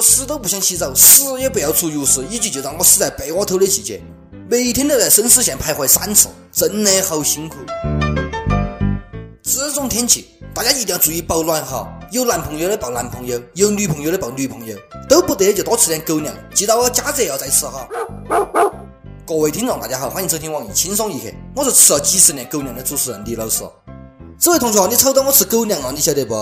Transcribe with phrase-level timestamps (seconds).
[0.00, 4.02] 死都不想洗澡，死也不要出浴室，以及就让我死在被窝头的季节，
[4.48, 7.56] 每天都在生死线徘徊三次，真的好辛苦。
[9.42, 11.88] 这种天气，大家一定要注意保暖哈！
[12.12, 14.76] 有男朋友的抱男朋友，有女朋友的抱女朋友，
[15.08, 17.88] 都不得就多吃点狗粮，记到我加热要再吃哈。
[19.26, 23.62] 各位听众，大家好，欢迎收听网易轻松一刻，我是吃了几十年狗粮的主持人李老师。
[24.38, 25.90] 这位同学，你瞅到我吃狗粮啊？
[25.94, 26.34] 你晓得不？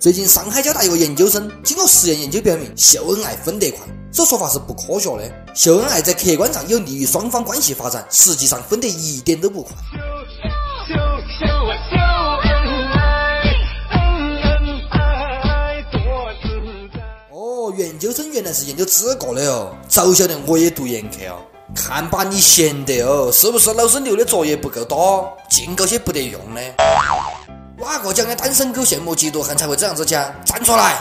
[0.00, 3.80] 最近上海交大一个研究生经过实验研究表明，秀恩爱分得快，
[4.12, 5.54] 这说法是不科学的。
[5.54, 9.72] 秀恩爱在客观上有利于双方关系发展，实际上分得一点都不快。
[17.30, 21.36] 哦，研究生原来是研究这个的哦，早晓得我也读研去啊。
[21.74, 26.60] 看把你闲的哦，是不是老师留的作业不够多，净搞些不得用的？
[27.84, 30.32] 哪个讲的单身狗羡慕嫉妒恨才会这样子讲？
[30.44, 30.96] 站出来！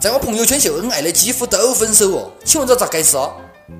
[0.00, 3.18] 在我朋友圈秀恩爱的几乎都分手哦，请问这咋回事？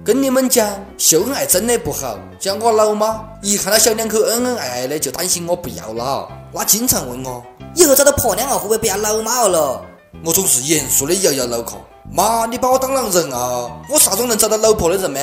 [0.05, 2.19] 跟你们讲，秀恩爱真的不好。
[2.41, 7.42] 像我老妈，一看到小两口恩恩爱爱的，就担心我不要了，她经常问我
[7.74, 9.80] 以后找到婆娘啊，会不会不要老妈了？
[10.25, 11.77] 我总是严肃的摇摇脑壳，
[12.12, 13.70] 妈，你把我当狼人啊？
[13.88, 15.20] 我啥时候能找到老婆的人吗？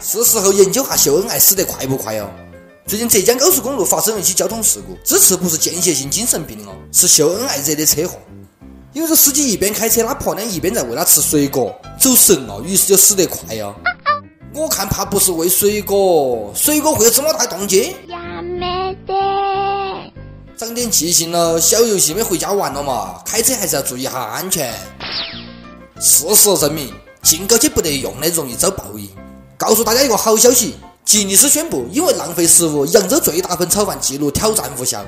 [0.00, 2.28] 是时候研究下秀恩爱死得快不快哦。
[2.86, 8.16] 最近浙江高速公路发生了一起交通事故，这次不是间歇性精神病哦，是秀恩爱惹的车祸。
[8.92, 13.74] 因为这司机一边开车他婆娘，一边在喂他吃水果，走神了，于是就死得快呀。
[14.54, 17.92] 我看怕不是喂水果，水果会有这么大动静？
[18.06, 19.12] 呀没得，
[20.56, 23.20] 长点记性了，小游戏没回家玩了嘛。
[23.26, 24.72] 开车还是要注意下安全。
[25.98, 29.10] 事实证明，净搞些不得用的，容易遭报应。
[29.56, 30.76] 告诉大家一个好消息，
[31.06, 35.04] 吉尼斯宣布，因为浪费食物，扬州最大份炒饭记录挑战无效。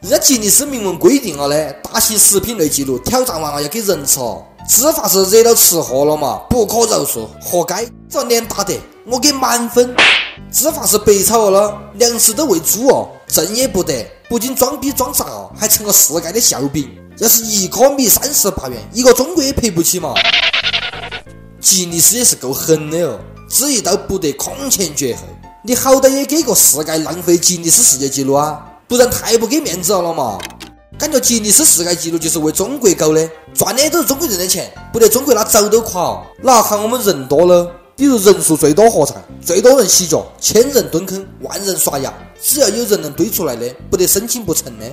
[0.00, 4.46] 人家吉尼斯明文规定了的，大型食品类记录挑战完了要给人吃哦。
[4.68, 7.84] 执法是惹到吃货了嘛，不可饶恕，活该！
[8.08, 9.92] 这脸打得，我给满分。
[10.52, 16.88] 执法是白炒了，粮食都喂猪哦，正也不得，不仅装逼装傻哦，还成了世界的笑柄。
[17.18, 20.14] 要是一颗米三十八元，一个中国也赔不起嘛。
[21.60, 23.18] 吉尼斯也是够狠的哦。
[23.54, 25.24] 这一刀不得空前绝后，
[25.62, 30.38] 你好歹也给个世界浪费吉尼斯世界纪录啊，不然太不给面子了嘛！
[30.98, 36.24] 感觉吉尼斯世界纪录就是为中国搞的，赚的都是中国人的钱，不得中国那早都垮。
[36.40, 37.70] 哪喊我们人多了？
[37.94, 44.86] 比如人数最多合唱，最多人洗脚，千人蹲坑，万人刷牙，只要有人能堆出来的，不得申请不成的。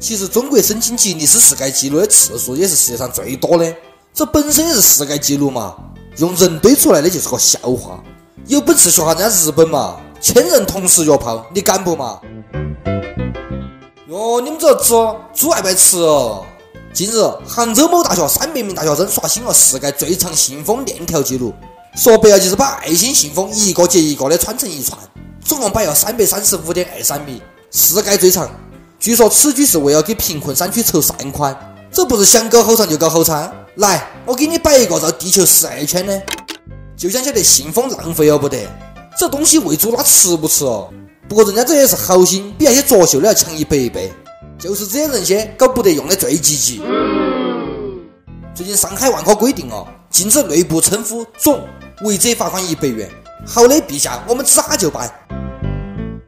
[0.00, 3.70] 其实中国申请吉尼斯世界纪录的次数也是世界上最多的，
[4.14, 5.76] 这本身也是世界纪录嘛。
[6.18, 8.02] 用人堆出来的就是个笑话，
[8.46, 12.20] 有本事学下人家日本嘛，千人同时约炮，你敢不嘛？
[14.08, 14.92] 哟，你们这吃
[15.32, 16.44] 猪爱不爱吃哦？
[16.92, 21.54] 近日，杭州某大学三百名大学生刷新了世界最长信封链条记录，
[21.96, 24.98] 说白了就是把爱心信封一个接一个的穿成一串，
[25.42, 27.40] 总共摆了三百三十五点二三米，
[27.70, 28.50] 世界最长。
[29.00, 31.56] 据说此举是为了给贫困山区筹善款，
[31.90, 33.50] 这不是想搞好长就搞好长。
[33.76, 36.22] 来，我给你摆一个绕地球十二圈的，
[36.96, 38.58] 就想晓得信封浪费了不得？
[39.18, 40.88] 这东西喂猪它吃不吃哦？
[41.28, 44.12] 不过人家这也是好心，比那些作秀的要强一百倍。
[44.58, 46.80] 就是这些人些搞不得用的最积极。
[48.54, 51.60] 最近上海万科规定哦，禁止内部称呼“总”，
[52.04, 53.10] 违者罚款一百元。
[53.44, 55.12] 好的，陛下，我们咋就办？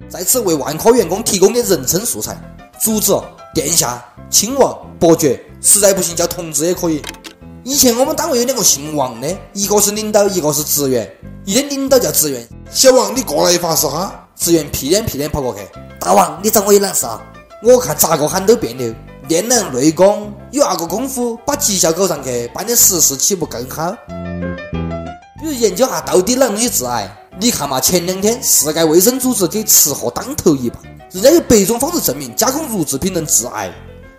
[0.09, 2.37] 在此为万科员工提供点人称素材：
[2.81, 3.17] 主子、
[3.55, 7.01] 殿下、亲王、伯爵，实在不行叫同志也可以。
[7.67, 11.11] 以前我们单位有两个姓王的，一个是领导，一个是职员。
[11.47, 15.61] 一天领导叫职员：“小王，你过来一发是哈？”职员屁颠屁颠跑过去
[15.99, 17.23] ：“大王，你找我有难事啊？”
[17.65, 18.95] 我看咋个喊都别扭。
[19.29, 23.97] 练练内功，有那个功夫把绩效搞上去，办点实事岂不更好？
[25.41, 27.11] 比如研究下到底哪东西致癌？
[27.41, 30.83] 你看嘛，前两天世界卫生组织给吃货当头一棒，
[31.13, 33.73] 人家有百种方式证明加工乳制品能致癌，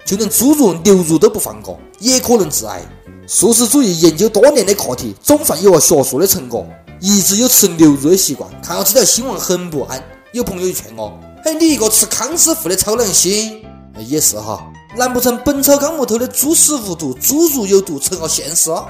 [0.03, 2.81] 就连猪肉、牛肉都不放过，也可能致癌。
[3.27, 6.65] 素食主义研究多年的课题，总算有了学术的成果。
[7.01, 10.01] 一直有吃牛肉的习惯，看到这条新闻很不安。
[10.31, 11.11] 有朋友劝我
[11.43, 13.61] ：“哎，你一个吃康师傅的超能星，
[13.97, 14.63] 也是哈。
[14.95, 18.69] 难不成《本草纲目》头的猪屎无毒，猪肉有毒成了现实？
[18.69, 18.87] 了？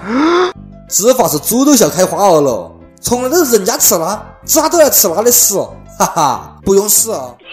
[0.87, 2.71] 只怕是猪都笑开花了喽！
[3.01, 5.55] 从来都是人家吃拉，咋都要吃拉的屎？
[5.97, 7.33] 哈哈，不用死啊！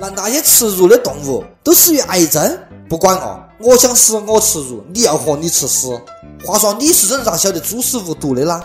[0.00, 2.58] 难那些吃肉的动物都死于癌症？”
[2.94, 5.88] 不管哦，我想死我吃肉，你要活你吃屎。
[6.44, 8.62] 话说你是人咋晓得猪是无毒的啦？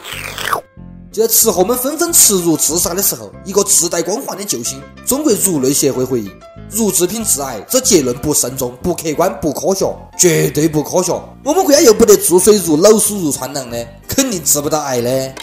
[1.11, 6.31] 就在吃货们纷纷吃肉自杀的时候，一个自带光环的救星——中国肉类协会回应：
[6.69, 11.11] 乳制品致癌，这结论不慎重、不客观、不科学，绝对不科学。
[11.43, 15.33] 我们国家又不得注水入脑、鼠入窜囊的，肯定治不到癌的。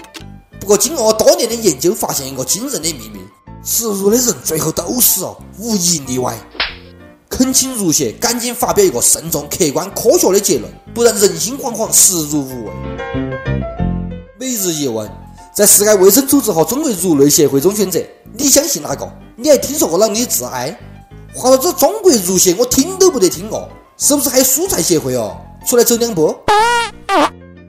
[0.60, 3.18] 不过，经过多年的研究，发现一个惊人的秘密：
[3.64, 6.38] 吃肉的人最后都死了，无一例外。
[7.36, 12.72] 恳请儒协赶紧发表一个慎重、客观、科学的结论，不然人心惶惶，食如无味。
[14.40, 15.06] 每日一问：
[15.54, 18.00] 在世界卫生组织和中国乳类协会中选择，
[18.38, 19.06] 你相信哪个？
[19.36, 20.74] 你还听说过啷里致癌？
[21.34, 23.68] 话说这中国乳协，我听都不得听哦，
[23.98, 25.36] 是不是还有蔬菜协会哦？
[25.66, 26.34] 出来走两步！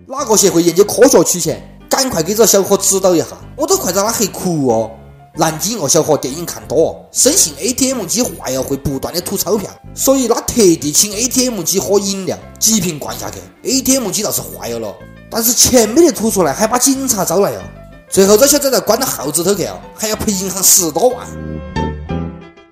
[0.08, 1.62] 哪个协会研究科学取钱？
[1.90, 3.25] 赶快给这小伙指导一下，
[3.58, 4.92] 我都快遭他黑哭哦！
[5.38, 14.95] 南京一个小伙电影看多，深信 ATM 机坏了会不断的吐钞票，所以他特地请 ATM 机喝饮料，几瓶灌下去，ATM 机倒是坏了，
[15.30, 17.63] 但是钱没得吐出来，还把警察招来了。
[18.10, 21.28] 最后这小子在关到号子头去哦，还要赔银行十多万。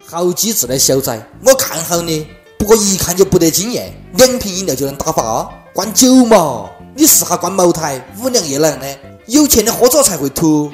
[0.04, 2.26] 好机智的小仔，我看好你。
[2.58, 5.48] 不过一看就不得经验，两瓶饮料就能打发？
[5.74, 8.88] 灌酒嘛，你试下灌茅台、五粮液那样的，
[9.28, 10.72] 有钱的喝着才会吐。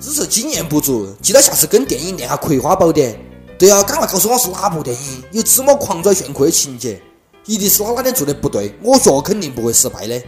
[0.00, 3.12] 只是经验不足，记得下次跟电影练下《葵花宝典》。
[3.58, 7.02] 对啊，赶快告诉我是哪部电影，有这么狂拽炫酷的情节，
[7.44, 10.22] 一定是他哪点做的不对，我学肯定不会失败的。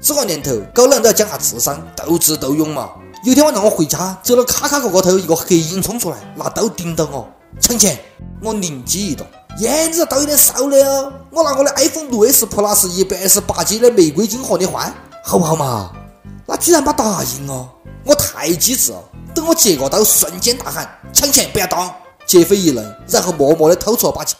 [0.00, 2.90] 这个年头，狗男都要讲下智商，斗智斗勇嘛。
[3.24, 7.28] 有天晚上我回家，走到卡卡角角头，一个黑影冲出来，拿刀顶到我。
[7.60, 7.98] 抢钱！
[8.40, 9.26] 我灵机一动，
[9.58, 14.92] 耶，你这刀有点少了哦，我拿我的 iPhone 六 S Plus 一百二十八 G 的玫瑰金和你换，
[15.22, 15.92] 好不好嘛？
[16.46, 17.68] 他居然把答应了，
[18.04, 19.02] 我太机智了。
[19.34, 21.90] 等我接过刀，瞬间大喊：抢钱不要动！
[22.26, 24.36] 劫匪一愣，然后默默的掏出了把枪。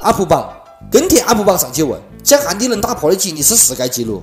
[0.00, 0.52] 阿普榜，
[0.90, 2.00] 跟帖阿普榜上去问。
[2.22, 4.22] 讲下你能打破的吉尼斯世界纪录。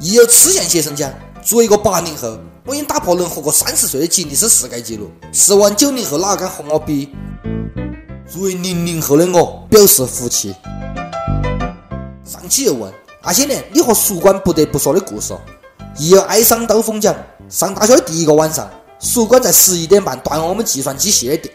[0.00, 1.12] 亦有赤焰先生讲，
[1.42, 5.10] 作为一个八零后，我已经打破能活过三十岁的吉尼斯世界纪录。
[5.32, 7.10] 试问九零后哪个敢和我比？
[8.28, 10.54] 作为零零后的我，表示服气。
[12.24, 15.34] 上期又问那些年你和宿管不得不说的故事。
[15.98, 17.14] 一有哀伤刀锋讲，
[17.50, 18.68] 上大学的第一个晚上，
[18.98, 21.54] 宿管在十一点半断了我们计算机系的电，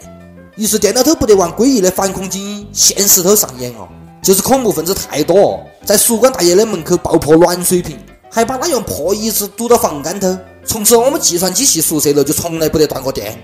[0.57, 3.87] 于是电脑头不得玩诡异的反恐精英现实头上演哦。
[4.21, 7.97] 就是恐怖分子太多，在宿管大爷的门口爆破暖水瓶，
[8.29, 10.37] 还把他用破椅子堵到房间头。
[10.65, 13.37] 从此我们计算机系宿舍楼就从来不得断过电。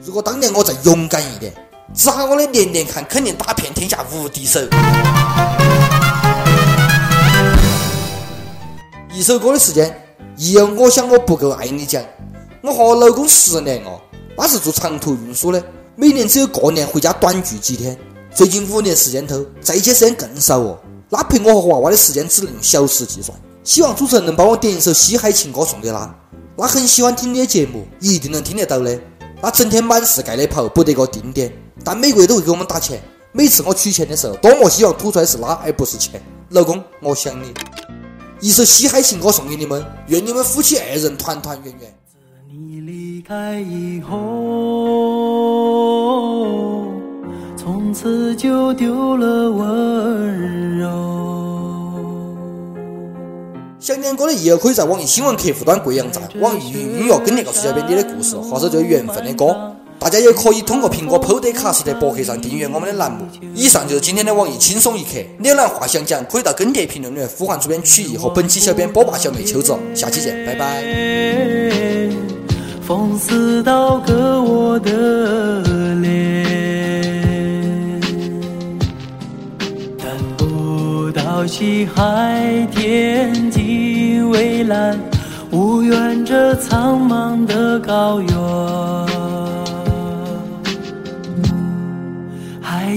[0.00, 1.52] 如果当年我再勇敢一点，
[1.94, 4.60] 只喊我的连连看，肯定打遍天下无敌手。
[9.12, 9.96] 一首歌的时间，
[10.36, 12.02] 一有我想我不够爱你讲。
[12.62, 14.00] 我和我老公十年哦，
[14.36, 15.64] 他是做长途运输的。
[15.94, 17.96] 每年只有过年回家短聚几天，
[18.34, 20.76] 最近五年时间头在一起时间更少哦。
[21.12, 23.38] 他陪我和娃娃的时间只能用小时计算。
[23.62, 26.12] 希望主持人能帮我点一首西海情歌送给他。
[26.58, 28.98] 他很喜欢听你的节目，一定能听得到的。
[29.40, 31.52] 他整天满世界的跑，不得个定点，
[31.84, 32.98] 但每个月都会给我们打钱。
[33.32, 36.22] 每次我取钱的时候，多么希望吐出来是他而不是钱。
[36.50, 37.52] 老公，我想你。
[38.40, 41.94] 一首西海情歌送给你们，愿你们夫妻二人团团圆圆。
[42.48, 44.14] 你离开以后。
[47.56, 50.88] 从此就丢了温柔。
[53.80, 59.73] 想点歌的益友可以在网易新闻客户端贵阳站、网易云音乐跟帖告诉小编你的故事，或者就是缘分的歌。
[60.04, 63.26] 大家也可以通过苹果 Podcast 的博客上订阅我们的栏目。
[63.54, 65.12] 以上就是今天的网易轻松一刻。
[65.38, 69.74] 你有哪话想讲，可以到跟帖评论里面呼唤主编曲艺和本期小编波霸小妹秋子。
[69.94, 70.84] 下期见，拜拜。
[72.86, 76.44] 风似刀割我的脸。
[81.14, 85.00] 朝西海，天际蔚蓝，
[85.50, 89.13] 无缘这苍茫的高原。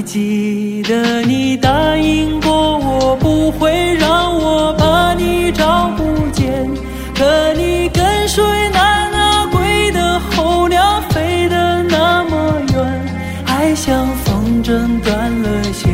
[0.07, 6.65] 记得你答应过我，不会让我把你照不见。
[7.13, 13.05] 可你跟随那那归的候鸟飞得那么远，
[13.47, 15.91] 爱像风筝断了线，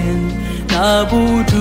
[0.69, 1.17] 拿不
[1.47, 1.57] 住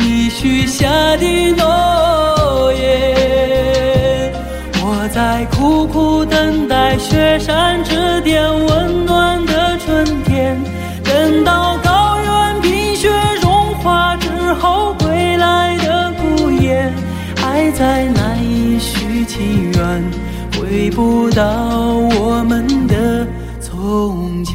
[0.00, 0.28] 你。
[0.28, 4.32] 许下的诺言，
[4.82, 9.25] 我在苦苦等待雪山之巅温暖
[17.56, 20.04] 爱再难以续情缘
[20.52, 21.42] 回不到
[22.20, 23.26] 我们的
[23.62, 24.54] 从前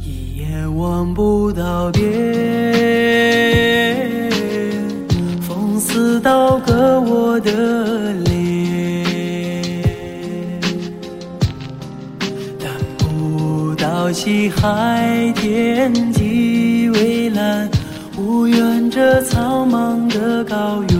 [0.00, 2.04] 一眼望不到边
[5.40, 7.73] 风似刀割我的
[14.24, 17.68] 西海天际蔚蓝，
[18.16, 20.98] 无缘这苍茫的高原。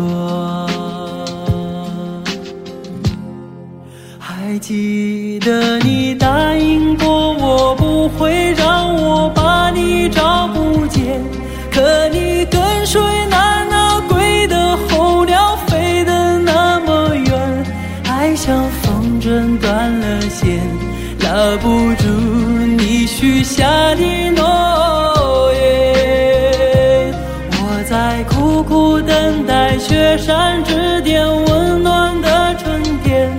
[4.18, 8.43] 还记得你答应过我，不会
[27.94, 33.30] 在苦苦等待雪山之巅温暖的春天，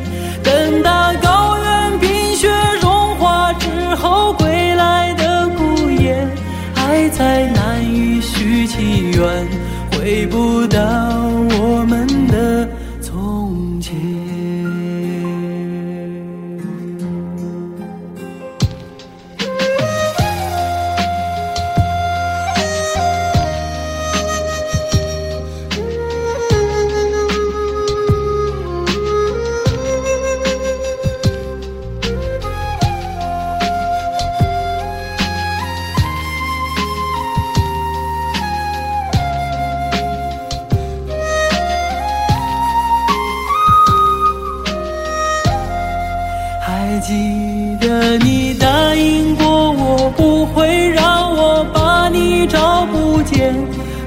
[0.42, 6.26] 等待高原冰雪融化之后归来的孤雁，
[6.74, 9.46] 爱再难以续情缘，
[9.92, 10.80] 回不到
[47.86, 53.54] 可你答应过我，不会让我把你找不见。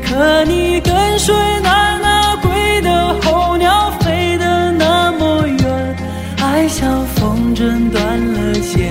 [0.05, 1.33] 可你跟随
[1.63, 5.97] 那那归的候鸟飞得那么远，
[6.39, 8.91] 爱像风筝断了线，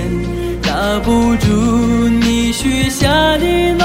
[0.62, 3.84] 拉不住你许下的诺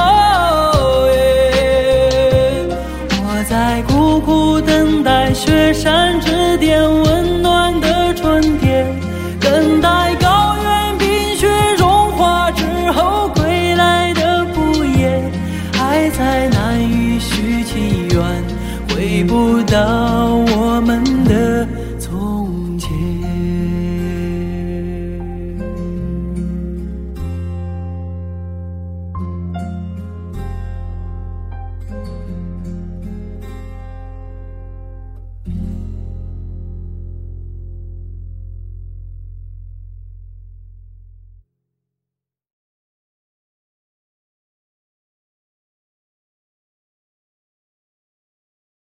[1.12, 2.70] 言。
[3.12, 6.18] 我在苦苦等待雪山